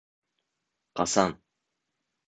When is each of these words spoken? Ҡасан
Ҡасан 1.03 1.39